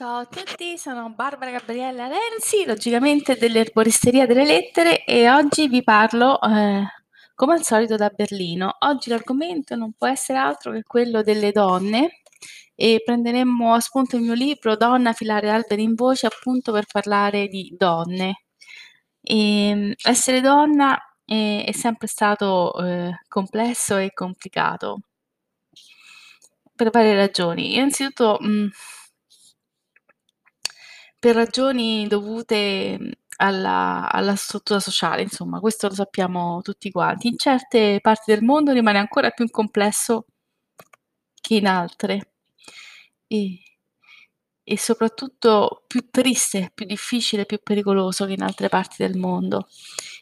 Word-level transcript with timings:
Ciao 0.00 0.20
a 0.20 0.24
tutti, 0.24 0.78
sono 0.78 1.10
Barbara 1.10 1.50
Gabriella 1.50 2.08
Renzi, 2.08 2.64
logicamente 2.64 3.36
dell'Erboristeria 3.36 4.24
delle 4.24 4.46
Lettere 4.46 5.04
e 5.04 5.28
oggi 5.28 5.68
vi 5.68 5.82
parlo, 5.82 6.40
eh, 6.40 6.86
come 7.34 7.52
al 7.52 7.62
solito, 7.62 7.96
da 7.96 8.08
Berlino. 8.08 8.76
Oggi 8.78 9.10
l'argomento 9.10 9.76
non 9.76 9.92
può 9.92 10.06
essere 10.06 10.38
altro 10.38 10.72
che 10.72 10.84
quello 10.84 11.22
delle 11.22 11.52
donne 11.52 12.22
e 12.74 13.02
prenderemo 13.04 13.74
a 13.74 13.80
spunto 13.80 14.16
il 14.16 14.22
mio 14.22 14.32
libro 14.32 14.74
Donna 14.74 15.12
filare 15.12 15.50
alberi 15.50 15.82
in 15.82 15.94
voce 15.94 16.26
appunto 16.26 16.72
per 16.72 16.86
parlare 16.90 17.46
di 17.48 17.74
donne. 17.76 18.44
E, 19.20 19.68
ehm, 19.68 19.92
essere 20.02 20.40
donna 20.40 20.96
è, 21.26 21.64
è 21.66 21.72
sempre 21.72 22.06
stato 22.06 22.72
eh, 22.82 23.20
complesso 23.28 23.98
e 23.98 24.14
complicato 24.14 25.00
per 26.74 26.88
varie 26.88 27.14
ragioni. 27.14 27.74
Innanzitutto... 27.74 28.38
Mh, 28.40 28.68
per 31.20 31.34
ragioni 31.36 32.06
dovute, 32.08 32.96
mhmm, 32.98 33.10
alla 33.38 34.10
alla 34.10 34.36
struttura 34.36 34.80
sociale, 34.80 35.22
insomma, 35.22 35.60
questo 35.60 35.88
lo 35.88 35.94
sappiamo 35.94 36.60
tutti 36.62 36.90
quanti. 36.90 37.28
In 37.28 37.38
certe 37.38 38.00
parti 38.02 38.32
del 38.34 38.42
mondo 38.42 38.72
rimane 38.72 38.98
ancora 38.98 39.30
più 39.30 39.48
complesso 39.50 40.24
che 41.40 41.54
in 41.56 41.66
altre. 41.66 42.30
E 43.32 43.60
e 44.68 44.78
soprattutto 44.78 45.84
più 45.86 46.08
triste, 46.10 46.70
più 46.74 46.86
difficile, 46.86 47.46
più 47.46 47.58
pericoloso 47.62 48.26
che 48.26 48.32
in 48.34 48.42
altre 48.42 48.68
parti 48.68 48.96
del 49.04 49.16
mondo. 49.16 49.66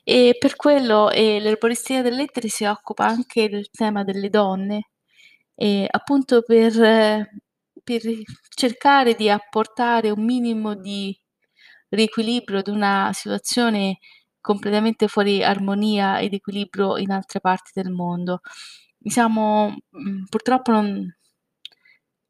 E 0.05 0.37
per 0.39 0.57
quello, 0.57 1.11
ehm, 1.11 1.43
l'erboristeria 1.43 2.03
delle 2.03 2.17
lettere 2.17 2.49
si 2.49 2.65
occupa 2.65 3.07
anche 3.07 3.49
del 3.49 3.69
tema 3.71 4.05
delle 4.05 4.31
donne, 4.31 4.91
ehm, 5.57 5.87
appunto 5.91 6.43
per 6.43 6.73
per 7.89 8.03
cercare 8.51 9.15
di 9.15 9.31
apportare 9.31 10.11
un 10.11 10.23
minimo 10.23 10.75
di 10.75 11.19
riequilibrio 11.89 12.59
ad 12.59 12.69
una 12.69 13.11
situazione 13.15 13.99
completamente 14.43 15.09
fuori 15.09 15.43
armonia 15.43 16.19
ed 16.21 16.35
equilibrio 16.35 16.99
in 16.99 17.11
altre 17.11 17.41
parti 17.41 17.71
del 17.75 17.91
mondo. 17.91 18.41
Siamo 19.03 19.75
mhmm, 19.91 20.25
purtroppo 20.29 20.71
non 20.73 21.11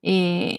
ehm, 0.02 0.56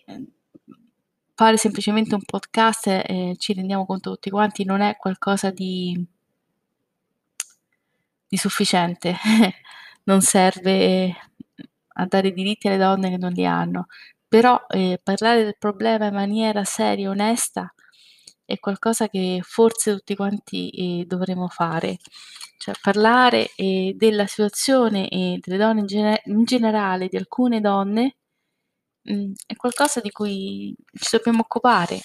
fare 1.36 1.58
semplicemente 1.58 2.14
un 2.16 2.24
podcast, 2.24 2.88
ehm, 2.88 3.36
ci 3.38 3.54
rendiamo 3.54 3.86
conto 3.86 4.12
tutti 4.12 4.30
quanti, 4.30 4.64
non 4.64 4.82
è 4.82 4.96
qualcosa 4.98 5.50
di 5.52 6.06
di 8.28 8.38
sufficiente. 8.38 9.16
Non 10.06 10.22
serve 10.22 11.14
a 11.94 12.06
dare 12.08 12.32
diritti 12.32 12.68
alle 12.68 12.78
donne 12.78 13.10
che 13.12 13.18
non 13.18 13.32
li 13.32 13.46
hanno. 13.46 13.86
Però, 14.32 14.64
ehm, 14.70 14.98
parlare 15.04 15.44
del 15.44 15.56
problema 15.58 16.06
in 16.06 16.14
maniera 16.14 16.64
seria 16.64 17.06
e 17.08 17.10
onesta 17.10 17.74
è 18.46 18.60
qualcosa 18.60 19.08
che 19.10 19.40
forse 19.44 19.92
tutti 19.96 20.16
quanti, 20.16 20.70
ehm, 20.70 21.04
dovremmo 21.06 21.48
fare. 21.48 21.98
Cioè 22.60 22.76
parlare, 22.80 23.50
ehm, 23.56 23.94
della 23.94 24.28
situazione 24.28 25.10
e 25.10 25.40
delle 25.42 25.58
donne 25.58 25.80
in 25.82 25.86
gene 25.88 26.22
in 26.26 26.44
generale, 26.44 27.08
di 27.08 27.18
alcune 27.18 27.60
donne, 27.60 28.18
mhmm, 29.04 29.34
è 29.48 29.56
qualcosa 29.56 30.02
di 30.02 30.12
cui 30.12 30.76
ci 31.00 31.10
dobbiamo 31.18 31.42
occupare, 31.42 32.00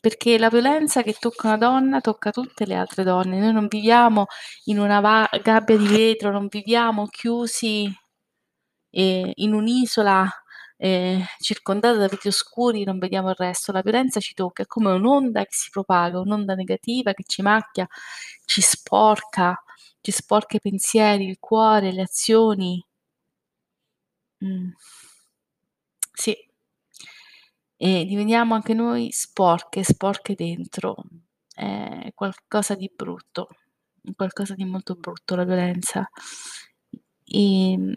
perché 0.00 0.38
la 0.38 0.50
violenza 0.50 1.02
che 1.02 1.14
tocca 1.20 1.48
una 1.48 1.58
donna 1.58 2.00
tocca 2.00 2.30
tutte 2.32 2.66
le 2.66 2.74
altre 2.76 3.04
donne. 3.04 3.38
Noi 3.40 3.52
non 3.52 3.68
viviamo 3.68 4.26
in 4.66 4.78
una 4.80 5.00
va 5.00 5.28
gabbia 5.42 5.76
di 5.78 5.86
vetro, 5.88 6.32
non 6.32 6.48
viviamo 6.48 7.06
chiusi, 7.08 7.92
ehm, 8.90 9.32
in 9.36 9.54
un'isola 9.54 10.28
eh, 10.84 11.24
circondata 11.38 11.96
da 11.96 12.08
vetri 12.08 12.28
oscuri, 12.28 12.84
non 12.84 12.98
vediamo 12.98 13.30
il 13.30 13.36
resto. 13.36 13.72
La 13.72 13.80
violenza 13.80 14.20
ci 14.20 14.34
tocca, 14.34 14.62
è 14.64 14.66
come 14.66 14.92
un'onda 14.92 15.42
che 15.44 15.52
si 15.52 15.70
propaga, 15.70 16.20
un'onda 16.20 16.54
negativa 16.54 17.14
che 17.14 17.24
ci 17.26 17.40
macchia, 17.40 17.86
ci 18.44 18.60
sporca, 18.60 19.62
ci 20.02 20.10
sporca 20.10 20.56
i 20.58 20.60
pensieri, 20.60 21.26
il 21.26 21.38
cuore, 21.40 21.90
le 21.92 22.02
azioni. 22.02 22.84
Mm. 24.40 24.72
Sì. 26.12 26.34
E 27.76 28.04
diveniamo 28.06 28.54
anche 28.54 28.74
noi 28.74 29.10
sporche, 29.12 29.82
sporche 29.84 30.34
dentro. 30.34 30.96
È 31.54 32.10
qualcosa 32.14 32.74
di 32.74 32.90
brutto, 32.94 33.48
qualcosa 34.16 34.54
di 34.54 34.64
molto 34.64 34.94
brutto 34.96 35.34
la 35.36 35.44
violenza. 35.44 36.08
E 37.26 37.72
ehm, 37.72 37.94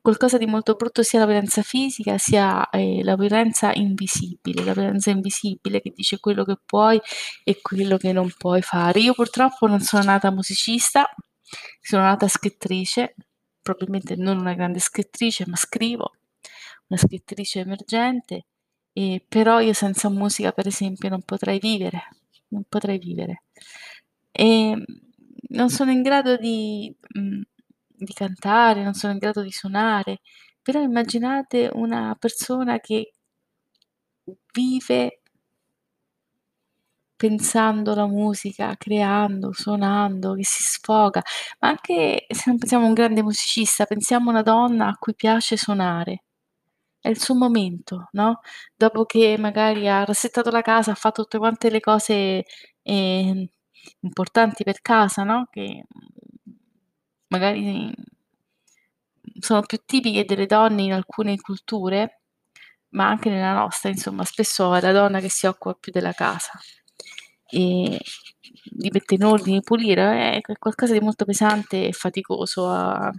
qualcosa 0.00 0.38
di 0.38 0.46
molto 0.46 0.74
brutto 0.74 1.02
sia 1.02 1.18
la 1.18 1.26
violenza 1.26 1.62
fisica 1.62 2.18
sia 2.18 2.68
eh, 2.70 3.02
la 3.02 3.16
violenza 3.16 3.72
invisibile, 3.72 4.64
la 4.64 4.72
violenza 4.72 5.10
invisibile 5.10 5.80
che 5.80 5.92
dice 5.94 6.20
quello 6.20 6.44
che 6.44 6.56
puoi 6.64 7.00
e 7.44 7.60
quello 7.60 7.96
che 7.96 8.12
non 8.12 8.30
puoi 8.36 8.62
fare. 8.62 9.00
Io 9.00 9.14
purtroppo 9.14 9.66
non 9.66 9.80
sono 9.80 10.02
nata 10.04 10.30
musicista, 10.30 11.08
sono 11.80 12.02
nata 12.02 12.28
scrittrice, 12.28 13.14
probabilmente 13.62 14.16
non 14.16 14.38
una 14.38 14.54
grande 14.54 14.78
scrittrice, 14.78 15.44
ma 15.46 15.56
scrivo, 15.56 16.12
una 16.88 16.98
scrittrice 16.98 17.60
emergente, 17.60 18.46
e 18.92 19.24
però 19.28 19.60
io 19.60 19.72
senza 19.72 20.08
musica, 20.08 20.52
per 20.52 20.66
esempio, 20.66 21.08
non 21.08 21.22
potrei 21.22 21.58
vivere, 21.58 22.08
non 22.48 22.64
potrei 22.68 22.98
vivere. 22.98 23.44
E 24.32 24.76
non 25.48 25.70
sono 25.70 25.90
in 25.90 26.02
grado 26.02 26.36
di 26.36 26.94
mh, 27.14 27.20
mm, 27.20 27.40
di 28.04 28.12
cantare, 28.12 28.82
non 28.82 28.94
sono 28.94 29.12
in 29.12 29.18
grado 29.18 29.42
di 29.42 29.50
suonare, 29.52 30.20
però 30.62 30.80
immaginate 30.82 31.70
una 31.72 32.14
persona 32.18 32.78
che 32.80 33.12
vive 34.54 35.20
pensando 37.16 37.94
la 37.94 38.06
musica, 38.06 38.74
creando, 38.78 39.52
suonando, 39.52 40.34
che 40.34 40.44
si 40.44 40.62
sfoga, 40.62 41.22
ma 41.60 41.68
anche 41.68 42.24
se 42.28 42.44
non 42.46 42.56
pensiamo 42.58 42.84
a 42.86 42.88
un 42.88 42.94
grande 42.94 43.22
musicista, 43.22 43.84
pensiamo 43.84 44.28
a 44.30 44.32
una 44.32 44.42
donna 44.42 44.86
a 44.88 44.96
cui 44.98 45.14
piace 45.14 45.56
suonare. 45.58 46.24
È 47.00 47.08
il 47.10 47.20
suo 47.20 47.34
momento, 47.36 48.08
no? 48.12 48.40
Dopo 48.76 49.04
che 49.06 49.36
magari 49.38 49.88
ha 49.88 50.04
rassettato 50.04 50.50
la 50.50 50.62
casa, 50.62 50.92
ha 50.92 50.94
fatto 50.94 51.22
tutte 51.22 51.38
quante 51.38 51.70
le 51.70 51.80
cose 51.80 52.44
eh, 52.82 53.50
importanti 54.00 54.64
per 54.64 54.80
casa, 54.82 55.24
no? 55.24 55.46
Che 55.50 55.84
magari 57.30 57.92
sono 59.40 59.62
più 59.62 59.78
tipiche 59.84 60.24
delle 60.24 60.46
donne 60.46 60.82
in 60.82 60.92
alcune 60.92 61.38
culture, 61.40 62.20
ma 62.90 63.08
anche 63.08 63.30
nella 63.30 63.52
nostra, 63.54 63.88
insomma, 63.90 64.24
spesso 64.24 64.74
è 64.74 64.80
la 64.80 64.92
donna 64.92 65.20
che 65.20 65.28
si 65.30 65.46
occupa 65.46 65.76
più 65.78 65.92
della 65.92 66.12
casa 66.12 66.52
e 67.52 68.00
di 68.64 68.90
mettere 68.92 69.16
in 69.16 69.24
ordine, 69.24 69.60
pulire, 69.60 70.36
è 70.40 70.40
qualcosa 70.58 70.92
di 70.92 71.00
molto 71.00 71.24
pesante 71.24 71.86
e 71.88 71.92
faticoso. 71.92 73.10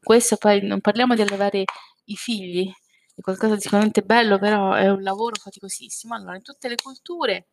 Questo 0.00 0.36
poi 0.36 0.62
non 0.66 0.80
parliamo 0.80 1.14
di 1.14 1.22
allevare 1.22 1.64
i 2.06 2.16
figli, 2.16 2.70
è 3.14 3.20
qualcosa 3.20 3.54
di 3.54 3.60
sicuramente 3.60 4.02
bello, 4.02 4.38
però 4.38 4.72
è 4.74 4.88
un 4.90 5.02
lavoro 5.02 5.36
faticosissimo. 5.36 6.14
Allora, 6.14 6.36
in 6.36 6.42
tutte 6.42 6.68
le 6.68 6.76
culture, 6.76 7.48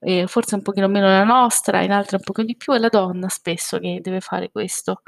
eh, 0.00 0.26
forse 0.26 0.54
un 0.56 0.62
pochino 0.62 0.88
meno 0.88 1.06
la 1.08 1.24
nostra, 1.24 1.82
in 1.82 1.92
altre 1.92 2.16
un 2.16 2.22
pochino 2.24 2.46
di 2.46 2.56
più, 2.56 2.72
è 2.72 2.78
la 2.78 2.88
donna 2.88 3.28
spesso 3.28 3.78
che 3.78 4.00
deve 4.02 4.20
fare 4.20 4.50
questo. 4.50 5.02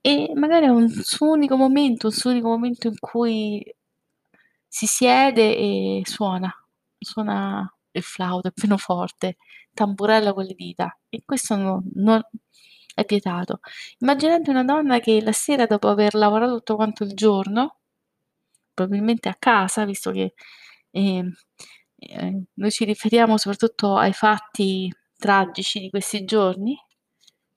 E 0.00 0.32
magari 0.34 0.66
è 0.66 0.68
un 0.68 0.88
suo 0.90 1.30
unico 1.32 1.56
momento, 1.56 2.06
un 2.08 2.12
suo 2.12 2.30
unico 2.30 2.48
momento 2.48 2.86
in 2.88 2.98
cui 2.98 3.62
si 4.68 4.86
siede 4.86 5.56
e 5.56 6.02
suona, 6.04 6.52
suona 6.98 7.70
il 7.92 8.02
flauto, 8.02 8.48
il 8.48 8.52
pianoforte, 8.54 9.36
tamburella 9.74 10.32
con 10.32 10.44
le 10.44 10.54
dita 10.54 10.96
e 11.08 11.22
questo 11.24 11.56
no 11.56 11.82
non 11.94 12.22
è 12.94 13.04
vietato. 13.06 13.60
Immaginate 13.98 14.50
una 14.50 14.64
donna 14.64 14.98
che 15.00 15.20
la 15.22 15.32
sera 15.32 15.66
dopo 15.66 15.88
aver 15.88 16.14
lavorato 16.14 16.56
tutto 16.56 16.76
quanto 16.76 17.04
il 17.04 17.14
giorno, 17.14 17.78
probabilmente 18.74 19.28
a 19.28 19.36
casa, 19.38 19.84
visto 19.84 20.10
che, 20.12 20.34
ehm, 20.90 21.32
ehm, 21.98 22.44
noi 22.54 22.70
ci 22.70 22.84
riferiamo 22.84 23.36
soprattutto 23.38 23.96
ai 23.96 24.12
fatti 24.12 24.92
tragici 25.16 25.80
di 25.80 25.90
questi 25.90 26.24
giorni 26.24 26.78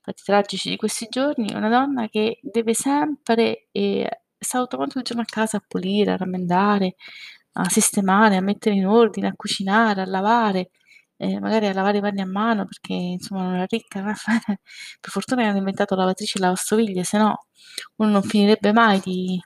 fatti 0.09 0.23
tragici 0.23 0.69
di 0.69 0.75
questi 0.77 1.07
giorni, 1.09 1.53
una 1.53 1.69
donna 1.69 2.07
che 2.07 2.39
deve 2.41 2.73
sempre 2.73 3.67
eh, 3.71 4.21
sta 4.37 4.65
tutto 4.65 4.97
il 4.97 5.03
giorno 5.03 5.21
a 5.21 5.25
casa 5.25 5.57
a 5.57 5.63
pulire, 5.67 6.11
a 6.11 6.17
rammendare, 6.17 6.95
a 7.53 7.69
sistemare, 7.69 8.37
a 8.37 8.41
mettere 8.41 8.75
in 8.75 8.87
ordine, 8.87 9.27
a 9.27 9.33
cucinare, 9.35 10.01
a 10.01 10.05
lavare, 10.05 10.71
eh, 11.17 11.39
magari 11.39 11.67
a 11.67 11.73
lavare 11.73 11.97
i 11.99 12.01
panni 12.01 12.21
a 12.21 12.25
mano 12.25 12.65
perché 12.65 12.93
insomma 12.93 13.43
non 13.43 13.55
è 13.59 13.65
ricca. 13.67 14.01
per 15.01 15.11
fortuna 15.11 15.45
hanno 15.47 15.57
inventato 15.57 15.95
lavatrici 15.95 16.37
e 16.37 16.41
lavastoviglie, 16.41 17.03
se 17.03 17.17
no 17.17 17.45
uno 17.97 18.11
non 18.11 18.23
finirebbe 18.23 18.71
mai 18.73 18.99
di 18.99 19.39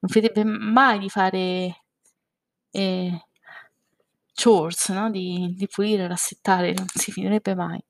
non 0.00 0.10
finirebbe 0.10 0.44
mai 0.44 0.98
di 0.98 1.08
fare 1.08 1.82
eh, 2.70 3.25
chores, 4.36 4.90
no? 4.90 5.10
di, 5.10 5.54
di 5.56 5.66
pulire, 5.66 6.06
rassettare, 6.06 6.72
non 6.74 6.86
si 6.88 7.10
finirebbe 7.10 7.54
mai. 7.54 7.82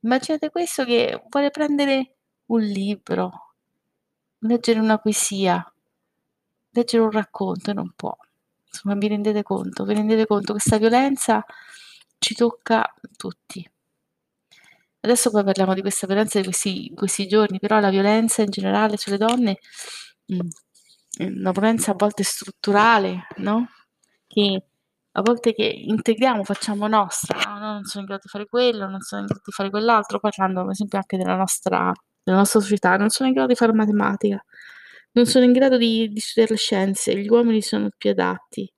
Immaginate 0.00 0.50
questo 0.50 0.84
che 0.84 1.22
vuole 1.28 1.50
prendere 1.50 2.16
un 2.46 2.60
libro, 2.60 3.54
leggere 4.40 4.78
una 4.78 4.98
poesia, 4.98 5.64
leggere 6.70 7.02
un 7.02 7.10
racconto 7.10 7.70
e 7.70 7.74
non 7.74 7.92
può. 7.96 8.16
Insomma, 8.66 8.94
vi 8.96 9.08
rendete 9.08 9.42
conto? 9.42 9.84
Vi 9.84 9.94
rendete 9.94 10.26
conto? 10.26 10.52
Questa 10.52 10.78
violenza 10.78 11.44
ci 12.18 12.34
tocca 12.34 12.94
tutti. 13.16 13.68
Adesso 15.00 15.30
poi 15.30 15.44
parliamo 15.44 15.74
di 15.74 15.80
questa 15.82 16.06
violenza 16.06 16.38
di 16.38 16.44
questi, 16.44 16.90
questi 16.94 17.26
giorni, 17.26 17.58
però 17.58 17.78
la 17.78 17.90
violenza 17.90 18.42
in 18.42 18.50
generale 18.50 18.96
sulle 18.96 19.18
donne 19.18 19.58
mh, 20.26 20.48
è 21.18 21.24
una 21.24 21.52
violenza 21.52 21.92
a 21.92 21.94
volte 21.94 22.22
strutturale, 22.22 23.26
no? 23.36 23.68
Che 24.26 24.62
a 25.16 25.22
volte 25.22 25.52
che 25.54 25.64
integriamo, 25.64 26.42
facciamo 26.44 26.88
nostra, 26.88 27.38
no? 27.44 27.58
no? 27.58 27.72
non 27.74 27.84
sono 27.84 28.00
in 28.00 28.06
grado 28.06 28.22
di 28.24 28.30
fare 28.30 28.46
quello, 28.46 28.88
non 28.88 29.00
sono 29.00 29.20
in 29.22 29.26
grado 29.28 29.42
di 29.44 29.52
fare 29.52 29.70
quell'altro, 29.70 30.18
parlando 30.18 30.62
per 30.62 30.70
esempio 30.70 30.98
anche 30.98 31.16
della 31.16 31.36
nostra, 31.36 31.92
della 32.22 32.38
nostra 32.38 32.60
società, 32.60 32.96
non 32.96 33.10
sono 33.10 33.28
in 33.28 33.34
grado 33.34 33.48
di 33.50 33.54
fare 33.54 33.72
matematica, 33.72 34.44
non 35.12 35.26
sono 35.26 35.44
in 35.44 35.52
grado 35.52 35.76
di, 35.78 36.08
di 36.08 36.20
studiare 36.20 36.52
le 36.54 36.58
scienze, 36.58 37.16
gli 37.16 37.28
uomini 37.28 37.62
sono 37.62 37.88
più 37.96 38.10
adatti. 38.10 38.68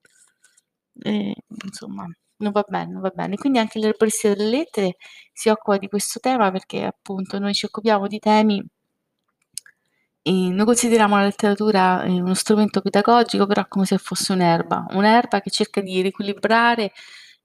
E, 1.02 1.34
insomma, 1.64 2.04
non 2.38 2.52
va 2.52 2.64
bene, 2.68 2.92
non 2.92 3.00
va 3.00 3.10
bene. 3.14 3.36
Quindi 3.36 3.58
anche 3.58 3.78
l'erborista 3.78 4.28
delle 4.34 4.50
lettere 4.50 4.96
si 5.32 5.48
occupa 5.48 5.78
di 5.78 5.88
questo 5.88 6.20
tema 6.20 6.50
perché 6.50 6.84
appunto 6.84 7.38
noi 7.38 7.54
ci 7.54 7.66
occupiamo 7.66 8.06
di 8.06 8.18
temi 8.18 8.62
noi 10.32 10.64
consideriamo 10.66 11.16
la 11.16 11.22
letteratura 11.22 12.02
eh, 12.02 12.10
uno 12.10 12.34
strumento 12.34 12.80
pedagogico, 12.80 13.46
però 13.46 13.66
come 13.68 13.84
se 13.86 13.96
fosse 13.98 14.32
un'erba, 14.32 14.86
un'erba 14.90 15.40
che 15.40 15.50
cerca 15.50 15.80
di 15.80 16.00
riequilibrare 16.02 16.92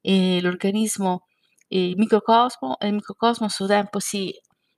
eh, 0.01 0.39
l'organismo, 0.41 1.27
eh, 1.67 1.89
il 1.89 1.97
microcosmo, 1.97 2.79
e 2.79 2.87
il 2.87 2.93
microcosmo 2.93 3.45
a 3.45 3.49
suo 3.49 3.67
tempo 3.67 3.99
si 3.99 4.33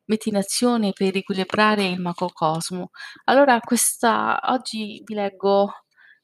mette 0.05 0.29
in 0.29 0.35
azione 0.35 0.91
per 0.91 1.13
riequilibrare 1.13 1.85
il 1.87 1.99
macrocosmo. 2.01 2.89
Allora, 3.25 3.59
questa, 3.61 4.39
oggi 4.51 5.01
vi 5.05 5.13
leggo, 5.13 5.71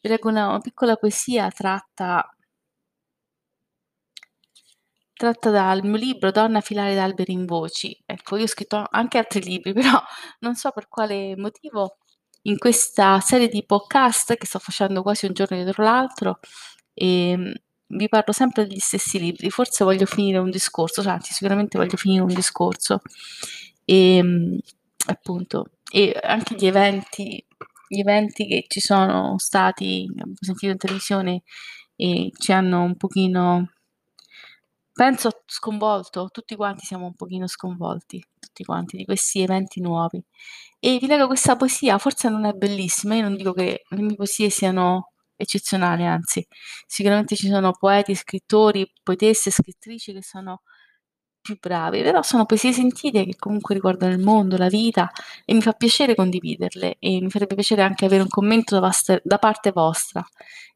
vi 0.02 0.10
leggo 0.10 0.30
una, 0.30 0.48
una 0.50 0.60
piccola 0.60 0.96
poesia 0.98 1.50
tratta 1.50 2.30
tratta 5.14 5.50
dal 5.50 5.84
mio 5.84 5.98
libro 5.98 6.32
Donna 6.32 6.62
filare 6.62 6.96
d'alberi 6.96 7.34
in 7.34 7.46
voci. 7.46 7.96
Ecco, 8.20 8.36
io 8.36 8.44
ho 8.44 8.48
scritto 8.48 8.86
anche 8.90 9.18
altri 9.18 9.42
libri, 9.42 9.74
però 9.74 10.02
non 10.40 10.56
so 10.56 10.72
per 10.72 10.88
quale 10.90 11.36
motivo 11.38 11.98
in 12.44 12.58
questa 12.58 13.20
serie 13.22 13.48
di 13.48 13.66
podcast 13.66 14.36
che 14.36 14.46
sto 14.46 14.60
facendo 14.60 15.02
quasi 15.02 15.26
un 15.26 15.34
giorno 15.34 15.58
dietro 15.58 15.84
l'altro, 15.84 16.40
ehm, 16.94 17.54
vi 17.88 18.08
parlo 18.10 18.34
sempre 18.34 18.68
degli 18.68 18.80
stessi 18.80 19.20
libri. 19.20 19.50
Forse 19.50 19.84
voglio 19.84 20.06
finire 20.06 20.38
un 20.38 20.50
discorso, 20.50 21.02
cioè, 21.02 21.14
anzi 21.14 21.34
sicuramente 21.34 21.78
voglio 21.78 21.98
finire 21.98 22.22
un 22.22 22.34
discorso. 22.34 23.02
E, 23.86 24.18
ehm, 24.18 24.60
appunto, 25.08 25.66
e 25.92 26.18
anche 26.22 26.56
gli 26.56 26.68
eventi, 26.68 27.44
gli 27.88 28.00
eventi 28.00 28.46
che 28.48 28.66
ci 28.68 28.80
sono 28.82 29.38
stati, 29.38 30.08
abbiamo 30.10 30.34
sentito 30.40 30.72
in 30.72 30.78
televisione 30.78 31.44
e 31.96 32.32
ci 32.38 32.52
hanno 32.52 32.84
un 32.84 32.96
pochino 32.96 33.72
penso 35.00 35.44
sconvolto, 35.46 36.28
tutti 36.30 36.58
quanti 36.58 36.86
siamo 36.86 37.06
un 37.06 37.16
pochino 37.16 37.48
sconvolti, 37.48 38.22
tutti 38.38 38.66
quanti, 38.66 38.98
di 38.98 39.06
questi 39.06 39.42
eventi 39.42 39.80
nuovi. 39.80 40.22
E 40.78 40.98
vi 41.00 41.08
leggo 41.08 41.26
questa 41.26 41.56
poesia, 41.56 41.98
forse 41.98 42.28
non 42.28 42.44
è 42.44 42.52
bellissima, 42.52 43.16
io 43.16 43.22
non 43.22 43.38
dico 43.38 43.54
che 43.54 43.84
le 43.88 44.02
mie 44.02 44.16
poesie 44.18 44.50
siano 44.50 45.14
eccezionali, 45.38 46.06
anzi, 46.06 46.46
sicuramente 46.86 47.38
ci 47.38 47.48
sono 47.48 47.72
poeti, 47.72 48.14
scrittori, 48.14 48.92
poetesse, 49.02 49.52
scrittrici 49.52 50.12
che 50.12 50.22
sono 50.22 50.64
più 51.40 51.58
bravi, 51.58 52.02
però 52.02 52.22
sono 52.22 52.46
poesie 52.46 52.74
sentite 52.74 53.24
che 53.24 53.38
comunque 53.38 53.76
riguardano 53.76 54.12
il 54.12 54.20
mondo, 54.20 54.58
la 54.58 54.68
vita 54.68 55.10
e 55.46 55.54
mi 55.54 55.62
fa 55.62 55.72
piacere 55.72 56.14
condividerle 56.14 56.98
e 57.00 57.22
mi 57.22 57.30
farebbe 57.30 57.56
piacere 57.56 57.84
anche 57.84 58.04
avere 58.04 58.24
un 58.24 58.28
commento 58.28 58.76
da, 58.76 58.82
vaste, 58.82 59.22
da 59.24 59.38
parte 59.38 59.72
vostra. 59.72 60.22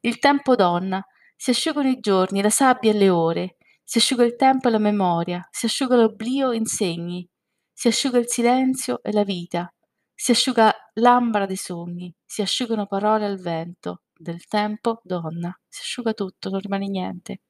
Il 0.00 0.18
tempo 0.18 0.56
donna, 0.56 1.04
si 1.36 1.50
asciugano 1.50 1.90
i 1.90 2.00
giorni, 2.00 2.40
la 2.40 2.48
sabbia 2.48 2.90
e 2.90 2.94
le 2.94 3.10
ore, 3.10 3.56
si 3.84 3.98
asciuga 3.98 4.24
il 4.24 4.36
tempo 4.36 4.68
e 4.68 4.70
la 4.70 4.78
memoria, 4.78 5.46
si 5.50 5.66
asciuga 5.66 5.96
l'oblio 5.96 6.50
e 6.50 6.56
insegni, 6.56 7.28
si 7.72 7.88
asciuga 7.88 8.18
il 8.18 8.28
silenzio 8.28 9.02
e 9.02 9.12
la 9.12 9.24
vita, 9.24 9.72
si 10.14 10.30
asciuga 10.32 10.74
l'ambra 10.94 11.46
dei 11.46 11.56
sogni, 11.56 12.12
si 12.24 12.42
asciugano 12.42 12.86
parole 12.86 13.26
al 13.26 13.38
vento, 13.38 14.02
del 14.16 14.46
tempo 14.46 15.00
donna, 15.04 15.56
si 15.68 15.80
asciuga 15.82 16.12
tutto, 16.14 16.48
non 16.50 16.60
rimane 16.60 16.88
niente. 16.88 17.40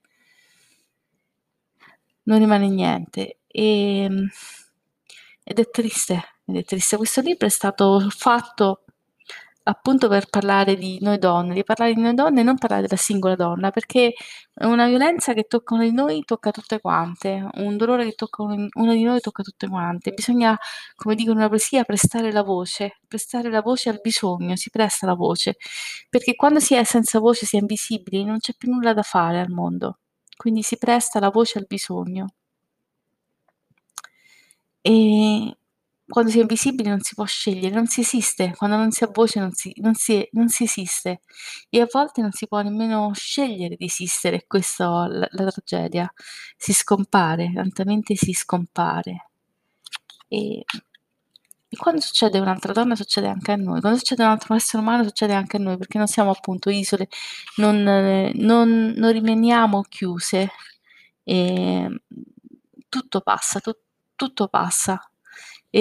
Non 2.27 2.39
rimane 2.39 2.69
niente. 2.69 3.39
E, 3.47 4.05
ehm, 4.05 4.29
ed 5.43 5.59
è 5.59 5.71
triste, 5.71 6.23
ed 6.47 6.57
è 6.57 6.65
triste. 6.65 6.97
Questo 6.97 7.21
libro 7.21 7.47
è 7.47 7.51
stato 7.51 8.01
fatto 8.11 8.84
appunto 9.65 10.09
per 10.09 10.29
parlare 10.29 10.77
di 10.77 10.99
noi 11.01 11.19
donne, 11.19 11.55
di 11.55 11.65
parlare 11.65 11.95
di 11.95 12.01
noi 12.01 12.15
donne 12.15 12.41
e 12.41 12.43
non 12.45 12.59
parlare 12.59 12.83
della 12.83 12.97
singola 12.97 13.35
donna, 13.35 13.71
perché 13.71 14.13
una 14.57 14.87
violenza 14.87 15.33
che 15.33 15.45
tocca 15.45 15.75
uno 15.75 15.85
di 15.85 15.93
noi 15.93 16.23
tocca 16.25 16.51
tutte 16.51 16.81
quante, 16.81 17.49
un 17.55 17.77
dolore 17.77 18.05
che 18.05 18.13
tocca 18.15 18.43
uno 18.43 18.93
di 18.93 19.03
noi 19.03 19.21
tocca 19.21 19.43
tutte 19.43 19.69
quante. 19.69 20.13
Bisogna, 20.13 20.57
come 20.95 21.15
dico 21.15 21.31
in 21.31 21.39
una 21.39 21.49
poesia, 21.49 21.85
prestare 21.85 22.31
la 22.33 22.43
voce, 22.43 22.99
prestare 23.09 23.51
la 23.51 23.63
voce 23.63 23.89
al 23.91 24.01
bisogno, 24.03 24.57
si 24.57 24.71
presta 24.71 25.07
la 25.07 25.15
voce, 25.15 25.57
perché 26.11 26.35
quando 26.35 26.61
si 26.61 26.75
è 26.75 26.85
senza 26.85 27.19
voce, 27.19 27.47
si 27.47 27.57
è 27.57 27.61
invisibili, 27.61 28.25
non 28.25 28.39
c'è 28.39 28.55
più 28.57 28.71
nulla 28.71 28.93
da 28.93 29.03
fare 29.03 29.41
al 29.41 29.51
mondo, 29.51 29.99
quindi 30.37 30.63
si 30.63 30.77
presta 30.79 31.21
la 31.21 31.31
voce 31.31 31.59
al 31.59 31.67
bisogno. 31.67 32.27
E 34.87 35.57
quando 36.07 36.31
si 36.31 36.39
è 36.39 36.41
invisibili 36.43 36.89
non 36.89 37.01
si 37.01 37.15
può 37.15 37.25
scegliere, 37.25 37.75
non 37.75 37.87
si 37.87 38.01
esiste, 38.01 38.55
quando 38.57 38.77
non 38.77 38.91
si 38.91 39.05
ha 39.05 39.11
voce 39.13 39.41
non 39.41 39.53
si, 39.53 39.73
non 39.77 39.95
si, 39.95 40.27
non 40.33 40.49
si 40.49 40.65
esiste 40.65 41.21
e 41.71 41.81
a 41.81 41.87
volte 41.91 42.21
non 42.21 42.33
si 42.33 42.47
può 42.47 42.61
nemmeno 42.61 43.13
scegliere 43.15 43.77
di 43.77 43.87
esistere, 43.87 44.37
è 44.37 44.47
questa 44.47 45.07
la, 45.07 45.27
la 45.31 45.51
tragedia, 45.51 46.13
si 46.57 46.73
scompare, 46.73 47.51
lentamente 47.55 48.17
si 48.17 48.33
scompare. 48.33 49.31
E, 50.29 50.65
e 51.69 51.77
quando 51.77 52.01
succede 52.01 52.39
un'altra 52.39 52.73
donna 52.73 52.95
succede 52.95 53.29
anche 53.29 53.53
a 53.53 53.57
noi, 53.57 53.81
quando 53.81 53.99
succede 53.99 54.23
un 54.23 54.31
altro 54.31 54.55
essere 54.55 54.83
umano 54.83 55.05
succede 55.05 55.33
anche 55.35 55.57
a 55.57 55.61
noi, 55.61 55.77
perché 55.79 55.99
non 55.99 56.07
siamo 56.07 56.31
appunto 56.31 56.71
isole, 56.71 57.09
non, 57.57 57.83
non, 57.83 58.95
non 58.97 59.13
rimaniamo 59.13 59.83
chiuse, 59.83 60.51
e 61.25 62.01
tutto 62.89 63.21
passa, 63.23 63.61
tu, 63.61 63.73
tutto 64.15 64.49
passa. 64.49 65.01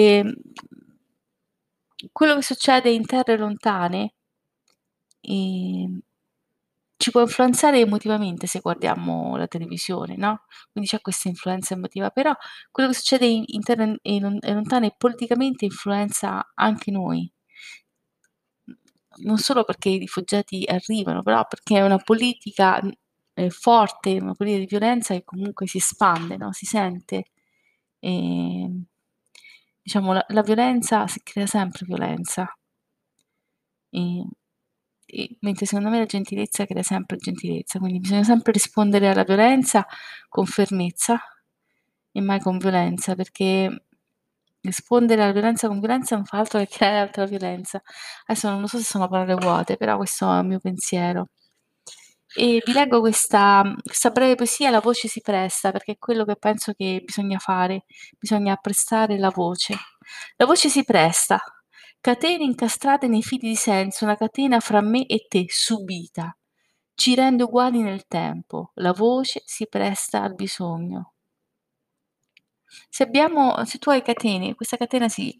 ehm, 0.18 0.28
quello 2.12 2.36
che 2.36 2.42
succede 2.42 2.90
in 2.90 3.04
terre 3.04 3.36
lontane 3.36 4.14
ehm, 5.22 6.00
ci 6.96 7.10
può 7.10 7.20
influenzare 7.22 7.80
emotivamente 7.80 8.46
se 8.46 8.60
guardiamo 8.60 9.36
la 9.36 9.46
televisione, 9.48 10.16
no? 10.16 10.44
Quindi 10.72 10.88
c'è 10.90 11.00
questa 11.00 11.28
influenza 11.28 11.74
emotiva, 11.74 12.10
però 12.10 12.34
quello 12.70 12.90
che 12.90 12.94
succede 12.96 13.26
in, 13.26 13.44
in 13.46 13.62
terre 13.62 13.98
lontane 14.02 14.94
politicamente 14.96 15.64
influenza 15.66 16.52
anche 16.54 16.90
noi. 16.90 17.30
Non 19.24 19.38
solo 19.38 19.64
perché 19.64 19.90
i 19.90 19.98
rifugiati 19.98 20.64
arrivano, 20.66 21.22
però 21.22 21.46
perché 21.46 21.76
è 21.78 21.82
una 21.84 21.98
politica 21.98 22.80
eh, 23.34 23.50
forte, 23.50 24.18
una 24.20 24.34
politica 24.34 24.58
di 24.60 24.66
violenza 24.66 25.14
che 25.14 25.22
comunque 25.24 25.66
si 25.68 25.76
espande, 25.78 26.36
no? 26.36 26.52
Si 26.52 26.66
sente. 26.66 27.24
E, 28.00 28.10
ehm, 28.64 28.84
diciamo 29.84 30.12
la, 30.14 30.24
la 30.28 30.42
violenza 30.42 31.06
si 31.06 31.20
crea 31.22 31.46
sempre 31.46 31.84
violenza. 31.86 32.46
E, 33.90 34.24
e, 35.06 35.36
mentre 35.40 35.66
secondo 35.66 35.90
me 35.90 35.98
la 35.98 36.06
gentilezza 36.06 36.66
crea 36.66 36.82
sempre 36.82 37.16
gentilezza, 37.18 37.78
quindi 37.78 38.00
bisogna 38.00 38.24
sempre 38.24 38.52
rispondere 38.52 39.08
alla 39.08 39.24
violenza 39.24 39.86
con 40.28 40.46
fermezza 40.46 41.20
e 42.12 42.20
mai 42.20 42.40
con 42.40 42.58
violenza, 42.58 43.14
perché 43.14 43.86
rispondere 44.62 45.22
alla 45.22 45.32
violenza 45.32 45.68
con 45.68 45.80
violenza 45.80 46.16
non 46.16 46.24
fa 46.24 46.38
altro 46.38 46.58
che 46.60 46.68
creare 46.68 46.98
altra 46.98 47.26
violenza. 47.26 47.82
Adesso 48.26 48.50
non 48.50 48.66
so 48.68 48.78
se 48.78 48.84
sono 48.84 49.08
parole 49.08 49.34
vuote, 49.34 49.76
però 49.76 49.96
questo 49.96 50.32
è 50.34 50.40
il 50.40 50.46
mio 50.46 50.60
pensiero. 50.60 51.28
E 52.36 52.60
vi 52.64 52.72
leggo 52.72 53.00
questa, 53.00 53.62
questa 53.82 54.10
breve 54.10 54.34
poesia, 54.34 54.70
la 54.70 54.80
voce 54.80 55.06
si 55.08 55.20
presta, 55.20 55.70
perché 55.70 55.92
è 55.92 55.98
quello 55.98 56.24
che 56.24 56.36
penso 56.36 56.72
che 56.72 57.02
bisogna 57.04 57.38
fare, 57.38 57.84
bisogna 58.18 58.56
prestare 58.56 59.18
la 59.18 59.30
voce. 59.30 59.74
La 60.36 60.44
voce 60.46 60.68
si 60.68 60.84
presta, 60.84 61.40
catene 62.00 62.44
incastrate 62.44 63.06
nei 63.06 63.22
fili 63.22 63.48
di 63.48 63.56
senso, 63.56 64.04
una 64.04 64.16
catena 64.16 64.58
fra 64.60 64.80
me 64.80 65.06
e 65.06 65.26
te, 65.28 65.46
subita, 65.48 66.36
ci 66.94 67.14
rende 67.14 67.44
uguali 67.44 67.80
nel 67.82 68.06
tempo, 68.06 68.72
la 68.74 68.92
voce 68.92 69.42
si 69.46 69.68
presta 69.68 70.22
al 70.22 70.34
bisogno. 70.34 71.12
Se 72.90 73.04
abbiamo, 73.04 73.64
se 73.64 73.78
tu 73.78 73.90
hai 73.90 74.02
catene, 74.02 74.54
questa 74.54 74.76
catena 74.76 75.08
si 75.08 75.36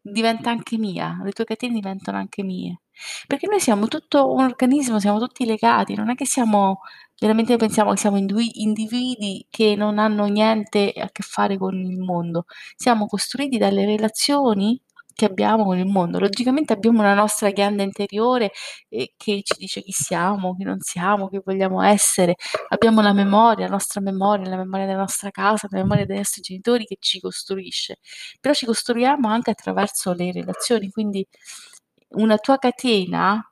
diventa 0.00 0.50
anche 0.50 0.78
mia, 0.78 1.20
le 1.22 1.32
tue 1.32 1.44
catene 1.44 1.74
diventano 1.74 2.16
anche 2.18 2.42
mie. 2.42 2.80
Perché 3.26 3.46
noi 3.46 3.60
siamo 3.60 3.86
tutto 3.88 4.32
un 4.32 4.42
organismo, 4.42 5.00
siamo 5.00 5.18
tutti 5.18 5.44
legati, 5.44 5.94
non 5.94 6.10
è 6.10 6.14
che 6.14 6.26
siamo 6.26 6.80
veramente 7.20 7.56
pensiamo 7.56 7.90
che 7.92 7.96
siamo 7.98 8.16
individui 8.16 9.46
che 9.50 9.74
non 9.76 9.98
hanno 9.98 10.26
niente 10.26 10.92
a 10.96 11.08
che 11.10 11.22
fare 11.22 11.58
con 11.58 11.74
il 11.74 11.98
mondo. 11.98 12.44
Siamo 12.76 13.06
costruiti 13.06 13.58
dalle 13.58 13.84
relazioni 13.84 14.80
che 15.18 15.24
abbiamo 15.24 15.64
con 15.64 15.76
il 15.78 15.86
mondo. 15.86 16.20
Logicamente 16.20 16.72
abbiamo 16.72 17.00
una 17.00 17.12
nostra 17.14 17.50
ghianda 17.50 17.82
interiore 17.82 18.52
eh, 18.88 19.14
che 19.16 19.40
ci 19.42 19.54
dice 19.58 19.82
chi 19.82 19.90
siamo, 19.90 20.54
chi 20.54 20.62
non 20.62 20.78
siamo, 20.80 21.28
chi 21.28 21.40
vogliamo 21.44 21.82
essere. 21.82 22.36
Abbiamo 22.68 23.00
la 23.00 23.12
memoria, 23.12 23.64
la 23.66 23.72
nostra 23.72 24.00
memoria, 24.00 24.48
la 24.48 24.56
memoria 24.56 24.86
della 24.86 24.98
nostra 25.00 25.30
casa, 25.32 25.66
la 25.72 25.78
memoria 25.78 26.06
dei 26.06 26.18
nostri 26.18 26.40
genitori 26.42 26.84
che 26.84 26.98
ci 27.00 27.18
costruisce. 27.18 27.96
Però 28.40 28.54
ci 28.54 28.64
costruiamo 28.64 29.28
anche 29.28 29.50
attraverso 29.50 30.12
le 30.12 30.30
relazioni, 30.30 30.88
quindi 30.90 31.26
una 32.10 32.36
tua 32.38 32.58
catena, 32.58 33.42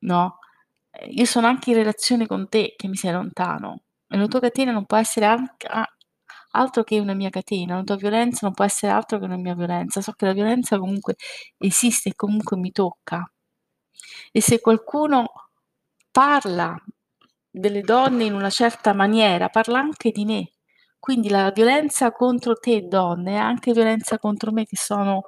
no? 0.00 0.38
Io 1.10 1.24
sono 1.26 1.46
anche 1.46 1.70
in 1.70 1.76
relazione 1.76 2.26
con 2.26 2.48
te 2.48 2.74
che 2.76 2.88
mi 2.88 2.96
sei 2.96 3.12
lontano 3.12 3.82
e 4.08 4.16
la 4.16 4.26
tua 4.26 4.40
catena 4.40 4.72
non 4.72 4.86
può 4.86 4.96
essere 4.96 5.26
anche, 5.26 5.68
altro 6.52 6.84
che 6.84 6.98
una 7.00 7.14
mia 7.14 7.30
catena, 7.30 7.76
la 7.76 7.82
tua 7.84 7.96
violenza 7.96 8.40
non 8.46 8.54
può 8.54 8.64
essere 8.64 8.92
altro 8.92 9.18
che 9.18 9.24
una 9.26 9.36
mia 9.36 9.54
violenza. 9.54 10.00
So 10.00 10.12
che 10.12 10.26
la 10.26 10.32
violenza 10.32 10.78
comunque 10.78 11.16
esiste 11.58 12.10
e 12.10 12.14
comunque 12.16 12.56
mi 12.56 12.72
tocca. 12.72 13.30
E 14.32 14.40
se 14.40 14.60
qualcuno 14.60 15.32
parla 16.10 16.76
delle 17.50 17.80
donne 17.82 18.24
in 18.24 18.34
una 18.34 18.50
certa 18.50 18.92
maniera, 18.94 19.48
parla 19.48 19.78
anche 19.78 20.10
di 20.10 20.24
me. 20.24 20.50
Quindi 20.98 21.28
la 21.28 21.50
violenza 21.52 22.12
contro 22.12 22.54
te 22.54 22.82
donne 22.88 23.34
è 23.34 23.36
anche 23.36 23.72
violenza 23.72 24.18
contro 24.18 24.50
me 24.52 24.64
che 24.64 24.76
sono 24.76 25.22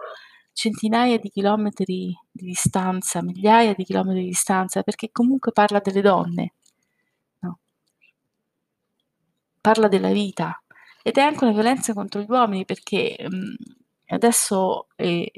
centinaia 0.58 1.18
di 1.18 1.28
chilometri 1.30 1.84
di 2.32 2.46
distanza, 2.46 3.22
migliaia 3.22 3.74
di 3.74 3.84
chilometri 3.84 4.22
di 4.22 4.28
distanza, 4.30 4.82
perché 4.82 5.10
comunque 5.12 5.52
parla 5.52 5.78
delle 5.78 6.00
donne. 6.00 6.54
No. 7.38 7.60
Parla 9.60 9.86
della 9.86 10.10
vita 10.10 10.60
ed 11.00 11.16
è 11.16 11.20
anche 11.20 11.44
una 11.44 11.52
violenza 11.52 11.92
contro 11.94 12.20
gli 12.22 12.26
uomini 12.28 12.64
perché 12.64 13.16
mh, 13.20 13.54
adesso 14.06 14.88
eh, 14.96 15.30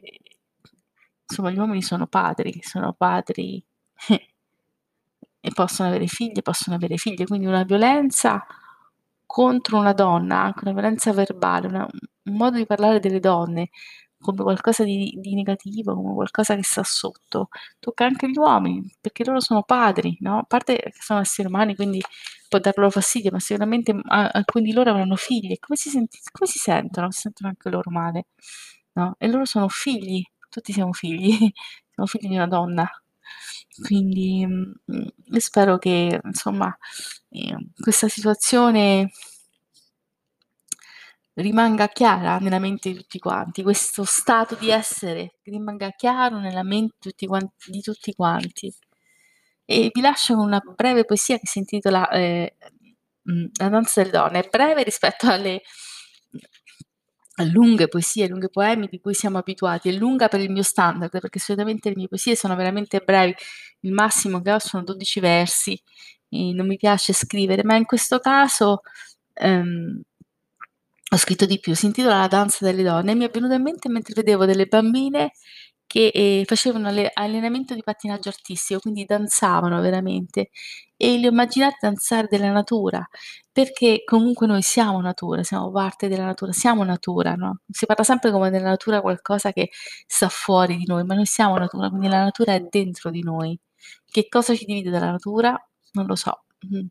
insomma 1.28 1.50
gli 1.50 1.58
uomini 1.58 1.82
sono 1.82 2.06
padri, 2.06 2.58
sono 2.62 2.94
padri 2.94 3.62
e 5.40 5.50
possono 5.52 5.90
avere 5.90 6.06
figli, 6.06 6.40
possono 6.40 6.76
avere 6.76 6.96
figlie, 6.96 7.26
quindi 7.26 7.44
una 7.46 7.64
violenza 7.64 8.42
contro 9.26 9.78
una 9.78 9.92
donna, 9.92 10.44
anche 10.44 10.60
una 10.64 10.72
violenza 10.72 11.12
verbale, 11.12 11.66
una, 11.66 11.86
un 12.24 12.36
modo 12.36 12.56
di 12.56 12.64
parlare 12.64 13.00
delle 13.00 13.20
donne 13.20 13.68
come 14.20 14.42
qualcosa 14.42 14.84
di, 14.84 15.12
di, 15.16 15.34
negativo, 15.34 15.94
come 15.94 16.14
qualcosa 16.14 16.54
che 16.54 16.62
sta 16.62 16.82
sotto, 16.84 17.48
tocca 17.78 18.04
anche 18.04 18.28
gli 18.28 18.36
uomini, 18.36 18.94
perché 19.00 19.24
loro 19.24 19.40
sono 19.40 19.62
padri, 19.62 20.16
no? 20.20 20.38
A 20.38 20.42
parte 20.44 20.76
che 20.76 20.92
sono 21.00 21.20
esseri 21.20 21.48
umani, 21.48 21.74
quindi 21.74 22.00
può 22.48 22.58
dar 22.58 22.76
loro 22.76 22.90
fastidio, 22.90 23.30
ma 23.30 23.40
sicuramente 23.40 23.94
alcuni 24.06 24.64
di 24.64 24.72
loro 24.72 24.90
avranno 24.90 25.16
figli, 25.16 25.58
come 25.58 25.78
si, 25.78 25.88
senti, 25.90 26.18
come 26.32 26.50
si 26.50 26.58
sentono? 26.58 27.10
Si 27.10 27.20
sentono 27.20 27.48
anche 27.48 27.70
loro 27.70 27.90
male, 27.90 28.26
no? 28.92 29.14
E 29.18 29.28
loro 29.28 29.44
sono 29.44 29.68
figli, 29.68 30.22
tutti 30.48 30.72
siamo 30.72 30.92
figli, 30.92 31.30
siamo 31.94 32.08
figli 32.08 32.28
di 32.28 32.34
una 32.34 32.46
donna. 32.46 32.88
Quindi 33.82 34.44
mh, 34.46 34.72
mm, 34.92 35.36
spero 35.38 35.78
che, 35.78 36.20
insomma, 36.24 36.76
eh, 37.30 37.56
questa 37.80 38.08
situazione 38.08 39.10
rimanga 41.34 41.88
chiara 41.88 42.38
nella 42.38 42.58
mente 42.58 42.90
di 42.90 42.96
tutti 42.96 43.18
quanti, 43.18 43.62
questo 43.62 44.04
stato 44.04 44.54
di 44.56 44.70
essere 44.70 45.36
rimanga 45.44 45.90
chiaro 45.90 46.38
nella 46.38 46.62
mente 46.62 46.94
di 47.00 47.10
tutti 47.10 47.26
quanti. 47.26 47.70
Di 47.70 47.80
tutti 47.80 48.12
quanti. 48.14 48.72
E 49.64 49.90
vi 49.92 50.00
lascio 50.00 50.34
con 50.34 50.46
una 50.46 50.60
breve 50.76 51.04
poesia 51.04 51.38
che 51.38 51.46
si 51.46 51.58
intitola 51.58 52.08
eh, 52.10 52.56
mm, 53.30 53.46
La 53.58 53.68
danza 53.68 54.00
delle 54.02 54.12
donne. 54.12 54.40
È 54.44 54.48
breve 54.50 54.82
rispetto 54.82 55.28
alle 55.28 55.62
lunghe 57.52 57.88
poesie, 57.88 58.28
lunghe 58.28 58.48
poemi 58.50 58.88
di 58.90 59.00
cui 59.00 59.14
siamo 59.14 59.38
abituati. 59.38 59.88
È 59.88 59.92
lunga 59.92 60.28
per 60.28 60.40
il 60.40 60.50
mio 60.50 60.62
standard, 60.62 61.10
perché 61.20 61.38
solitamente 61.38 61.88
le 61.88 61.96
mie 61.96 62.08
poesie 62.08 62.36
sono 62.36 62.56
veramente 62.56 63.00
brevi. 63.00 63.34
Il 63.80 63.92
massimo 63.92 64.40
che 64.42 64.52
ho 64.52 64.58
sono 64.58 64.82
12 64.84 65.20
versi. 65.20 65.82
non 66.30 66.66
mi 66.66 66.76
piace 66.76 67.12
scrivere, 67.12 67.64
ma 67.64 67.76
in 67.76 67.84
questo 67.86 68.18
caso 68.20 68.82
ehm, 69.34 70.02
ho 71.12 71.16
scritto 71.16 71.46
di 71.46 71.58
più, 71.58 71.74
si 71.74 71.86
intitola 71.86 72.18
La 72.20 72.26
danza 72.28 72.64
delle 72.64 72.82
donne 72.82 73.12
e 73.12 73.14
mi 73.14 73.24
è 73.24 73.30
venuto 73.30 73.54
in 73.54 73.62
mente 73.62 73.88
mentre 73.88 74.14
vedevo 74.14 74.44
delle 74.44 74.66
bambine 74.66 75.32
che 75.86 76.06
eh, 76.14 76.44
facevano 76.46 76.86
alle- 76.88 77.10
allenamento 77.12 77.74
di 77.74 77.82
pattinaggio 77.82 78.28
artistico, 78.28 78.78
quindi 78.80 79.04
danzavano 79.04 79.80
veramente 79.80 80.50
e 80.96 81.16
li 81.16 81.26
ho 81.26 81.30
immaginati 81.30 81.78
danzare 81.80 82.28
della 82.30 82.52
natura, 82.52 83.04
perché 83.50 84.02
comunque 84.04 84.46
noi 84.46 84.62
siamo 84.62 85.00
natura, 85.00 85.42
siamo 85.42 85.70
parte 85.72 86.06
della 86.08 86.26
natura, 86.26 86.52
siamo 86.52 86.84
natura, 86.84 87.34
no? 87.34 87.60
Si 87.68 87.86
parla 87.86 88.04
sempre 88.04 88.30
come 88.30 88.50
della 88.50 88.68
natura 88.68 89.00
qualcosa 89.00 89.50
che 89.52 89.70
sta 90.06 90.28
fuori 90.28 90.76
di 90.76 90.84
noi, 90.86 91.02
ma 91.04 91.14
noi 91.14 91.26
siamo 91.26 91.58
natura, 91.58 91.88
quindi 91.88 92.06
la 92.08 92.22
natura 92.22 92.54
è 92.54 92.60
dentro 92.70 93.10
di 93.10 93.22
noi. 93.22 93.58
Che 94.08 94.28
cosa 94.28 94.54
ci 94.54 94.64
divide 94.64 94.90
dalla 94.90 95.10
natura? 95.10 95.56
Non 95.92 96.06
lo 96.06 96.14
so. 96.14 96.44
Mm. 96.72 96.86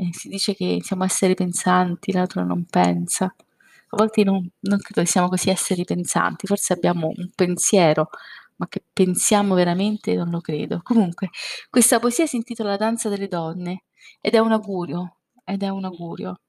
Eh, 0.00 0.08
si 0.12 0.28
dice 0.28 0.54
che 0.54 0.78
siamo 0.82 1.04
esseri 1.04 1.34
pensanti, 1.34 2.12
la 2.12 2.20
natura 2.20 2.44
non 2.46 2.64
pensa. 2.64 3.26
A 3.26 3.96
volte 3.96 4.24
non, 4.24 4.48
non 4.60 4.78
credo 4.78 5.02
che 5.02 5.06
siamo 5.06 5.28
così 5.28 5.50
esseri 5.50 5.84
pensanti, 5.84 6.46
forse 6.46 6.72
abbiamo 6.72 7.08
un 7.08 7.30
pensiero, 7.34 8.08
ma 8.56 8.66
che 8.68 8.82
pensiamo 8.92 9.54
veramente 9.54 10.14
non 10.14 10.30
lo 10.30 10.40
credo. 10.40 10.80
Comunque, 10.82 11.28
questa 11.68 11.98
poesia 11.98 12.26
si 12.26 12.36
intitola 12.36 12.70
La 12.70 12.76
danza 12.78 13.10
delle 13.10 13.28
donne 13.28 13.84
ed 14.20 14.34
è 14.34 14.38
un 14.38 14.52
augurio, 14.52 15.16
ed 15.44 15.62
è 15.62 15.68
un 15.68 15.84
augurio. 15.84 16.40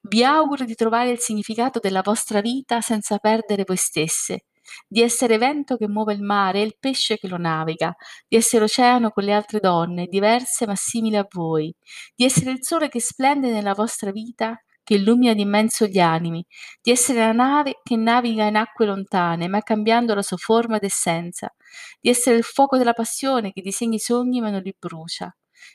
Vi 0.00 0.24
auguro 0.24 0.64
di 0.64 0.74
trovare 0.74 1.10
il 1.10 1.18
significato 1.20 1.78
della 1.80 2.02
vostra 2.02 2.40
vita 2.40 2.80
senza 2.80 3.18
perdere 3.18 3.64
voi 3.66 3.76
stesse 3.76 4.44
di 4.86 5.02
essere 5.02 5.38
vento 5.38 5.76
che 5.76 5.88
muove 5.88 6.14
il 6.14 6.22
mare 6.22 6.60
e 6.60 6.64
il 6.64 6.76
pesce 6.78 7.16
che 7.18 7.28
lo 7.28 7.36
naviga, 7.38 7.94
di 8.26 8.36
essere 8.36 8.64
oceano 8.64 9.10
con 9.10 9.24
le 9.24 9.32
altre 9.32 9.60
donne, 9.60 10.06
diverse 10.06 10.66
ma 10.66 10.74
simili 10.74 11.16
a 11.16 11.26
voi, 11.30 11.74
di 12.14 12.24
essere 12.24 12.50
il 12.52 12.58
sole 12.62 12.88
che 12.88 13.00
splende 13.00 13.50
nella 13.50 13.74
vostra 13.74 14.10
vita, 14.10 14.60
che 14.82 14.94
illumina 14.94 15.34
d'immenso 15.34 15.86
gli 15.86 15.98
animi, 15.98 16.42
di 16.80 16.90
essere 16.90 17.18
la 17.20 17.32
nave 17.32 17.80
che 17.82 17.94
naviga 17.96 18.44
in 18.46 18.56
acque 18.56 18.86
lontane, 18.86 19.46
ma 19.46 19.60
cambiando 19.60 20.14
la 20.14 20.22
sua 20.22 20.38
forma 20.38 20.76
ed 20.76 20.84
essenza, 20.84 21.54
di 22.00 22.08
essere 22.08 22.36
il 22.36 22.42
fuoco 22.42 22.78
della 22.78 22.94
passione 22.94 23.52
che 23.52 23.60
disegna 23.60 23.96
i 23.96 23.98
sogni 23.98 24.40
ma 24.40 24.48
non 24.50 24.62
li 24.62 24.74
brucia, 24.78 25.30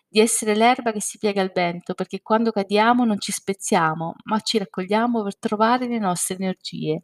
di 0.07 0.19
essere 0.19 0.55
l'erba 0.55 0.91
che 0.91 1.01
si 1.01 1.17
piega 1.19 1.41
al 1.41 1.51
vento, 1.53 1.93
perché 1.93 2.21
quando 2.21 2.51
cadiamo 2.51 3.05
non 3.05 3.19
ci 3.19 3.31
spezziamo, 3.31 4.15
ma 4.25 4.39
ci 4.39 4.57
raccogliamo 4.57 5.21
per 5.23 5.37
trovare 5.37 5.87
le 5.87 5.99
nostre 5.99 6.35
energie. 6.35 7.03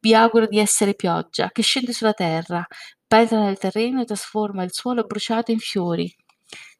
Vi 0.00 0.14
auguro 0.14 0.46
di 0.46 0.58
essere 0.58 0.94
pioggia 0.94 1.50
che 1.50 1.62
scende 1.62 1.92
sulla 1.92 2.12
terra, 2.12 2.66
penetra 3.06 3.40
nel 3.40 3.58
terreno 3.58 4.00
e 4.00 4.04
trasforma 4.04 4.62
il 4.62 4.72
suolo 4.72 5.04
bruciato 5.04 5.50
in 5.50 5.58
fiori. 5.58 6.12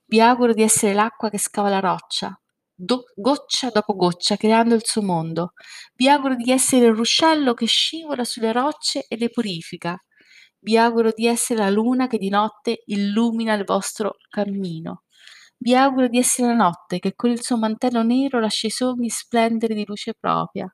Vi 0.05 0.21
auguro 0.21 0.53
di 0.55 0.63
essere 0.63 0.95
l'acqua 0.95 1.29
che 1.31 1.39
scava 1.39 1.69
la 1.69 1.81
roccia, 1.81 2.39
do- 2.75 3.05
goccia 3.15 3.71
dopo 3.71 3.95
goccia, 3.95 4.37
creando 4.37 4.75
il 4.75 4.85
suo 4.85 5.03
mondo. 5.03 5.53
Vi 5.95 6.09
auguro 6.09 6.35
di 6.37 6.51
essere 6.51 6.87
il 6.87 6.95
ruscello 6.95 7.55
che 7.55 7.67
scivola 7.67 8.25
sulle 8.25 8.53
rocce 8.53 9.05
e 9.09 9.17
le 9.17 9.31
purifica. 9.31 10.01
Vi 10.61 10.77
auguro 10.79 11.11
di 11.15 11.27
essere 11.27 11.61
la 11.61 11.71
luna 11.71 12.07
che 12.07 12.19
di 12.19 12.29
notte 12.31 12.83
illumina 12.87 13.55
il 13.55 13.65
vostro 13.65 14.17
cammino. 14.29 15.03
Vi 15.57 15.75
auguro 15.75 16.09
di 16.09 16.19
essere 16.19 16.49
la 16.49 16.55
notte 16.55 16.99
che 17.01 17.15
con 17.17 17.31
il 17.31 17.43
suo 17.43 17.59
mantello 17.59 18.03
nero 18.03 18.39
lascia 18.41 18.69
i 18.69 18.71
sogni 18.71 19.11
splendere 19.11 19.75
di 19.75 19.85
luce 19.87 20.15
propria. 20.19 20.73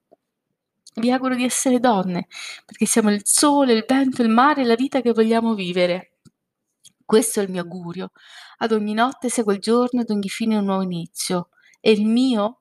Vi 0.94 1.10
auguro 1.10 1.34
di 1.34 1.44
essere 1.44 1.80
donne, 1.80 2.28
perché 2.64 2.86
siamo 2.86 3.10
il 3.10 3.22
sole, 3.24 3.72
il 3.72 3.84
vento, 3.86 4.22
il 4.22 4.28
mare 4.28 4.62
e 4.62 4.64
la 4.64 4.76
vita 4.76 5.00
che 5.00 5.12
vogliamo 5.12 5.54
vivere. 5.54 6.18
Questo 7.04 7.40
è 7.40 7.42
il 7.42 7.50
mio 7.50 7.62
augurio. 7.62 8.12
Ad 8.58 8.72
ogni 8.72 8.94
notte 8.94 9.28
segue 9.28 9.54
il 9.54 9.60
giorno, 9.60 10.00
ad 10.00 10.10
ogni 10.10 10.28
fine 10.28 10.56
un 10.56 10.64
nuovo 10.64 10.82
inizio. 10.82 11.48
E 11.80 11.90
il 11.90 12.06
mio 12.06 12.60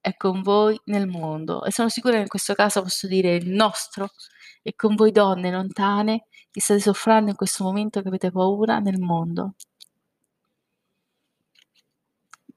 è 0.00 0.16
con 0.16 0.42
voi 0.42 0.80
nel 0.86 1.06
mondo. 1.06 1.64
E 1.64 1.72
sono 1.72 1.88
sicura 1.88 2.14
che 2.16 2.22
in 2.22 2.28
questo 2.28 2.54
caso 2.54 2.82
posso 2.82 3.06
dire 3.06 3.34
il 3.34 3.50
nostro 3.50 4.10
è 4.62 4.74
con 4.74 4.94
voi 4.94 5.10
donne 5.12 5.50
lontane 5.50 6.26
che 6.50 6.60
state 6.60 6.80
soffrendo 6.80 7.30
in 7.30 7.36
questo 7.36 7.64
momento 7.64 8.00
che 8.02 8.08
avete 8.08 8.30
paura 8.30 8.78
nel 8.78 8.98
mondo. 8.98 9.54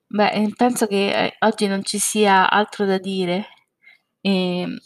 Beh, 0.07 0.53
penso 0.55 0.87
che 0.87 1.25
eh, 1.25 1.35
oggi 1.39 1.67
non 1.67 1.83
ci 1.83 1.99
sia 1.99 2.49
altro 2.49 2.85
da 2.85 2.97
dire. 2.97 3.47
E 4.21 4.59
ehm, 4.61 4.77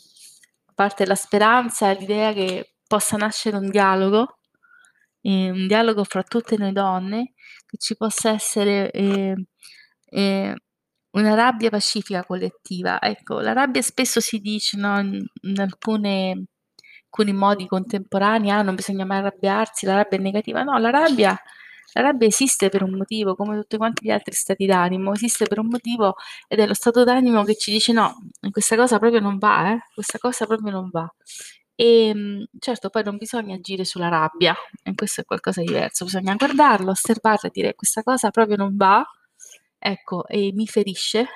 parte 0.80 1.06
la 1.06 1.16
speranza 1.16 1.92
l'idea 1.92 2.32
che 2.32 2.76
possa 2.88 3.18
nascere 3.18 3.58
un 3.58 3.70
dialogo, 3.70 4.38
eh, 5.22 5.50
un 5.50 5.68
dialogo 5.68 6.06
fra 6.06 6.24
tutte 6.24 6.56
noi 6.56 6.72
donne, 6.72 7.34
che 7.66 7.78
ci 7.78 7.98
possa 7.98 8.30
essere 8.30 8.90
eh, 8.92 9.36
eh, 10.06 10.56
una 11.12 11.34
rabbia 11.36 11.70
pacifica 11.70 12.24
collettiva. 12.24 13.02
Ecco, 13.02 13.42
la 13.42 13.52
rabbia 13.52 13.82
spesso 13.82 14.22
si 14.22 14.40
dice 14.40 14.78
no, 14.78 14.98
in, 15.02 15.22
in 15.42 15.60
alcune, 15.60 16.46
alcuni 17.04 17.34
modi 17.34 17.68
contemporanei, 17.68 18.50
ah, 18.50 18.62
non 18.62 18.76
bisogna 18.76 19.04
mai 19.04 19.18
arrabbiarsi, 19.18 19.86
la 19.86 19.96
rabbia 19.96 20.18
è 20.18 20.22
negativa. 20.22 20.64
No, 20.64 20.78
la 20.78 20.92
rabbia 20.92 21.38
la 21.94 22.02
rabbia 22.02 22.28
esiste 22.28 22.70
per 22.70 22.84
un 22.84 22.92
motivo, 22.96 23.36
come 23.36 23.56
tutti 23.58 23.78
quanti 23.78 24.06
gli 24.06 24.12
altri 24.12 24.34
stati 24.36 24.66
d'animo, 24.66 25.14
esiste 25.14 25.46
per 25.48 25.60
un 25.60 25.68
motivo 25.68 26.16
ed 26.48 26.60
è 26.60 26.68
lo 26.68 26.74
stato 26.74 27.04
d'animo 27.04 27.44
che 27.44 27.56
ci 27.56 27.72
dice 27.72 27.92
no, 27.94 28.16
questa 28.52 28.76
cosa 28.76 29.00
proprio 29.00 29.20
non 29.22 29.38
va, 29.38 29.72
eh? 29.74 29.80
questa 29.94 30.18
cosa 30.20 30.46
proprio 30.46 30.72
non 30.72 30.90
va. 30.92 31.12
Ehm, 31.76 32.46
certo 32.60 32.90
poi 32.90 33.04
non 33.04 33.18
bisogna 33.18 33.56
agire 33.56 33.86
sulla 33.86 34.10
rabbia, 34.10 34.56
e 34.84 34.94
questo 34.96 35.22
è 35.22 35.26
qualcosa 35.26 35.62
di 35.62 35.68
diverso, 35.68 36.06
bisogna 36.06 36.36
guardarlo, 36.36 36.92
osservarlo 36.92 37.48
e 37.50 37.52
dire: 37.54 37.76
"Questa 37.76 38.04
cosa 38.04 38.30
proprio 38.32 38.58
non 38.58 38.76
va, 38.76 39.06
ecco, 39.78 40.28
e 40.28 40.52
mi 40.54 40.68
ferisce", 40.68 41.28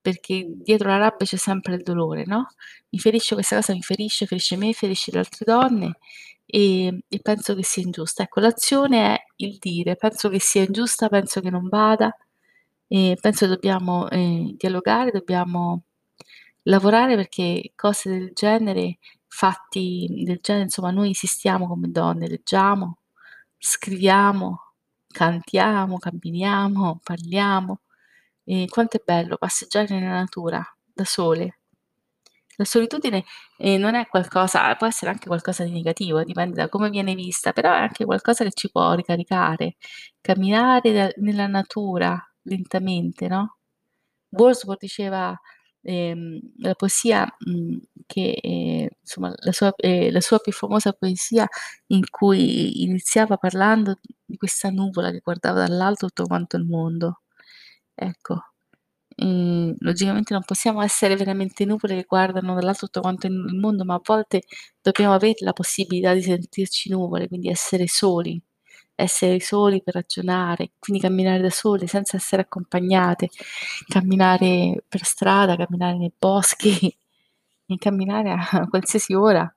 perché 0.00 0.44
dietro 0.48 0.88
la 0.88 0.98
rabbia 0.98 1.26
c'è 1.26 1.36
sempre 1.36 1.74
il 1.74 1.82
dolore, 1.82 2.24
no, 2.26 2.46
mi 2.90 2.98
ferisce 2.98 3.34
questa 3.34 3.56
cosa, 3.56 3.72
mi 3.74 3.82
ferisce, 3.82 4.26
ferisce 4.26 4.56
me, 4.56 4.72
ferisce 4.72 5.10
le 5.12 5.18
altre 5.18 5.44
donne, 5.44 5.98
ehm, 6.46 7.00
e 7.08 7.20
penso 7.20 7.54
che 7.54 7.64
sia 7.64 7.82
ingiusta. 7.82 8.22
Ecco, 8.24 8.40
l'azione 8.40 9.14
è 9.16 9.24
il 9.36 9.58
dire: 9.60 9.96
"Penso 9.96 10.28
che 10.28 10.40
sia 10.40 10.62
ingiusta, 10.64 11.08
penso 11.08 11.40
che 11.40 11.50
non 11.50 11.68
vada, 11.68 12.14
e 12.88 13.16
penso 13.20 13.46
dobbiamo, 13.46 14.08
ehm, 14.10 14.52
dialogare, 14.56 15.10
dobbiamo 15.12 15.84
lavorare 16.64 17.16
perché 17.16 17.72
cose 17.76 18.10
del 18.10 18.30
genere, 18.34 18.98
fatti 19.28 20.22
del 20.24 20.38
genere, 20.42 20.64
insomma 20.64 20.90
noi 20.92 21.10
esistiamo 21.10 21.66
come 21.68 21.90
donne, 21.90 22.28
leggiamo, 22.28 22.98
scriviamo, 23.58 24.60
cantiamo, 25.08 25.98
camminiamo, 25.98 27.00
parliamo, 27.02 27.80
e 28.44 28.66
quanto 28.68 28.96
è 28.98 29.02
bello 29.04 29.36
passeggiare 29.38 29.88
nella 29.98 30.14
natura 30.14 30.62
da 30.94 31.04
sole. 31.04 31.55
La 32.58 32.64
solitudine, 32.64 33.24
ehm, 33.58 33.78
non 33.80 33.94
è 33.94 34.06
qualcosa 34.06 34.74
può 34.76 34.86
essere 34.86 35.10
anche 35.10 35.26
qualcosa 35.26 35.62
di 35.64 35.70
negativo, 35.72 36.22
dipende 36.24 36.54
da 36.56 36.68
come 36.68 36.88
viene 36.90 37.14
vista, 37.14 37.52
però 37.52 37.70
è 37.72 37.76
anche 37.78 38.04
qualcosa 38.06 38.44
che 38.44 38.52
ci 38.54 38.70
può 38.70 38.94
ricaricare. 38.94 39.76
Camminare 40.20 40.92
da 40.92 41.10
nella 41.18 41.46
natura 41.46 42.18
lentamente, 42.42 43.28
no, 43.28 43.58
Wordsworth 44.30 44.80
diceva, 44.80 45.38
ehm, 45.82 46.40
la 46.58 46.74
poesia, 46.74 47.26
mhmm, 47.38 47.78
che, 48.06 48.32
ehm, 48.40 48.88
insomma 49.02 49.32
la 49.38 49.52
sua 49.52 49.72
ehm, 49.76 50.12
la 50.12 50.20
sua 50.22 50.38
più 50.40 50.52
famosa 50.52 50.92
poesia 50.94 51.46
in 51.88 52.08
cui 52.10 52.82
iniziava 52.84 53.36
parlando 53.38 53.98
di 54.24 54.36
questa 54.38 54.70
nuvola 54.70 55.10
che 55.12 55.20
guardava 55.24 55.60
dall'alto 55.66 56.06
tutto 56.08 56.26
quanto 56.26 56.56
il 56.56 56.64
mondo. 56.66 57.22
Ecco, 57.94 58.42
Mhmm, 59.18 59.76
logicamente 59.80 60.34
non 60.34 60.42
possiamo 60.44 60.82
essere 60.82 61.16
veramente 61.16 61.64
nuvole 61.64 61.94
che 61.96 62.04
guardano 62.06 62.54
dall'alto 62.54 62.86
tutto 62.86 63.00
quanto 63.00 63.26
il 63.26 63.32
mondo, 63.58 63.84
ma 63.84 63.94
a 63.94 64.00
volte 64.04 64.42
dobbiamo 64.82 65.14
aver 65.14 65.34
la 65.40 65.52
possibilità 65.54 66.12
di 66.12 66.22
sentirci 66.22 66.90
nuvole, 66.90 67.26
quindi 67.28 67.48
essere 67.48 67.86
soli, 67.88 68.38
essere 68.94 69.40
soli 69.40 69.82
per 69.82 69.94
ragionare, 69.94 70.72
quindi 70.78 71.02
camminare 71.02 71.40
da 71.40 71.50
sole 71.50 71.86
senza 71.86 72.16
essere 72.18 72.42
accompagnate, 72.42 73.30
camminare 73.88 74.84
per 74.86 75.02
strada, 75.04 75.56
camminare 75.56 75.96
nei 75.96 76.12
boschi 76.16 76.94
e 77.66 77.76
camminare 77.78 78.30
a 78.32 78.66
qualsiasi 78.68 79.14
ora, 79.14 79.50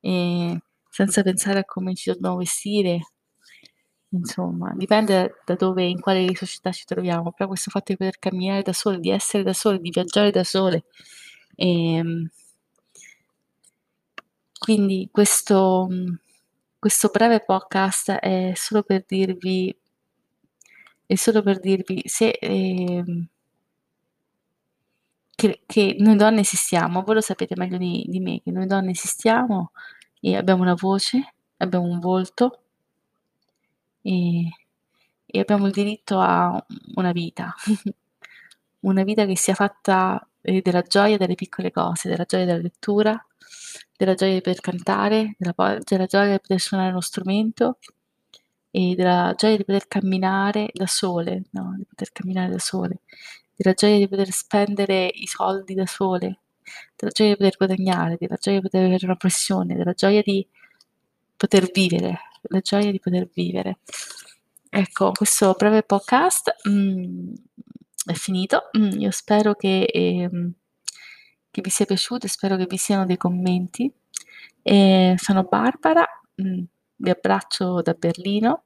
ehm, 0.00 0.58
senza 0.90 1.22
pensare 1.22 1.60
a 1.60 1.64
come 1.64 1.94
ci 1.94 2.10
dobbiamo 2.12 2.36
vestire. 2.36 3.00
Insomma, 4.12 4.72
dipende 4.74 5.34
da 5.44 5.54
dove 5.54 5.84
in 5.84 6.00
quale 6.00 6.34
società 6.34 6.72
ci 6.72 6.86
troviamo, 6.86 7.30
però 7.32 7.46
questo 7.46 7.70
fatto 7.70 7.92
di 7.92 7.98
poter 7.98 8.18
camminare 8.18 8.62
da 8.62 8.72
sole, 8.72 9.00
di 9.00 9.10
essere 9.10 9.42
da 9.42 9.52
sole, 9.52 9.78
di 9.80 9.90
viaggiare 9.90 10.30
da 10.30 10.44
sole, 10.44 10.84
ehm 11.56 12.28
quindi 14.58 15.08
questo 15.12 15.88
questo 16.78 17.08
breve 17.12 17.40
podcast 17.44 18.10
è 18.12 18.52
solo 18.54 18.82
per 18.82 19.04
dirvi 19.06 19.74
è 21.10 21.14
solo 21.14 21.40
per 21.42 21.58
dirvi 21.58 22.02
se, 22.04 22.28
ehm 22.38 23.28
che 25.38 25.62
che 25.66 25.94
noi 26.00 26.16
donne 26.16 26.40
esistiamo, 26.40 27.02
voi 27.04 27.14
lo 27.14 27.20
sapete 27.20 27.54
meglio 27.56 27.76
di 27.78 28.04
di 28.08 28.18
me, 28.18 28.40
che 28.42 28.50
noi 28.50 28.66
donne 28.66 28.90
esistiamo 28.90 29.70
e 30.20 30.36
abbiamo 30.36 30.62
una 30.62 30.74
voce, 30.74 31.34
abbiamo 31.58 31.86
un 31.86 32.00
volto 32.00 32.62
e 34.02 34.48
e 35.30 35.40
abbiamo 35.40 35.66
il 35.66 35.72
diritto 35.72 36.18
a 36.20 36.64
una 36.94 37.12
vita. 37.12 37.54
Una 38.80 39.02
vita 39.02 39.26
che 39.26 39.36
sia 39.36 39.54
fatta, 39.54 40.26
ehm, 40.40 40.60
della 40.62 40.82
gioia 40.82 41.16
delle 41.18 41.34
piccole 41.34 41.70
cose, 41.72 42.08
della 42.08 42.24
gioia 42.24 42.44
della 42.46 42.62
lettura, 42.62 43.26
della 43.96 44.14
gioia 44.14 44.34
di 44.34 44.40
poter 44.40 44.60
cantare, 44.60 45.34
della 45.38 45.54
della 45.84 46.06
gioia 46.06 46.32
di 46.32 46.40
poter 46.40 46.60
suonare 46.60 46.90
uno 46.90 47.00
strumento 47.00 47.78
e 48.70 48.94
della 48.94 49.34
gioia 49.36 49.56
di 49.56 49.64
poter 49.64 49.88
camminare 49.88 50.70
da 50.72 50.86
sole, 50.86 51.44
no, 51.52 51.74
di 51.76 51.84
poter 51.84 52.12
camminare 52.12 52.50
da 52.50 52.58
sole, 52.58 53.00
della 53.56 53.74
gioia 53.74 53.96
di 53.98 54.08
poter 54.08 54.30
spendere 54.30 55.06
i 55.12 55.26
soldi 55.26 55.74
da 55.74 55.86
sole, 55.86 56.40
della 56.96 57.10
gioia 57.12 57.30
di 57.30 57.36
poter 57.36 57.56
guadagnare, 57.56 58.16
della 58.18 58.36
gioia 58.36 58.56
di 58.58 58.62
poter 58.62 58.84
avere 58.84 59.04
una 59.06 59.16
professione, 59.16 59.74
della 59.74 59.92
gioia 59.94 60.22
di 60.22 60.46
poter 61.38 61.70
vivere, 61.72 62.18
la 62.42 62.60
gioia 62.60 62.90
di 62.90 63.00
poter 63.00 63.28
vivere. 63.32 63.78
Ecco, 64.70 65.12
questo 65.12 65.54
breve 65.56 65.82
podcast, 65.82 66.56
mhmm, 66.64 67.32
è 68.06 68.12
finito. 68.14 68.68
Mhmm, 68.72 69.00
io 69.00 69.10
spero 69.10 69.54
che 69.54 69.84
ehm, 69.84 70.52
che 71.50 71.60
vi 71.62 71.70
sia 71.70 71.86
piaciuto 71.86 72.28
spero 72.28 72.56
che 72.56 72.66
vi 72.66 72.76
siano 72.76 73.06
dei 73.06 73.16
commenti. 73.16 73.90
Ehm, 74.62 75.14
sono 75.16 75.44
Barbara, 75.44 76.04
mhmm, 76.36 76.64
vi 76.96 77.10
abbraccio 77.10 77.80
da 77.82 77.94
Berlino 77.94 78.64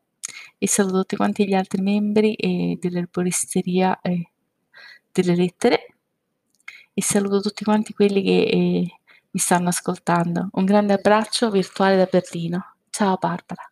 e 0.58 0.66
saluto 0.68 1.00
tutti 1.00 1.16
quanti 1.16 1.46
gli 1.46 1.54
altri 1.54 1.82
membri, 1.82 2.34
ehm, 2.34 2.78
dell'erboristeria, 2.78 4.00
delle 5.12 5.34
lettere 5.36 5.94
e 6.94 7.02
saluto 7.02 7.40
tutti 7.40 7.64
quanti 7.64 7.92
quelli 7.94 8.22
che, 8.22 8.42
ehm, 8.44 8.86
mi 9.32 9.40
stanno 9.40 9.68
ascoltando. 9.68 10.48
Un 10.52 10.64
grande 10.64 10.94
abbraccio 10.94 11.50
virtuale 11.50 11.96
da 11.96 12.08
Berlino. 12.10 12.74
Ciao 12.90 13.16
Barbara. 13.18 13.66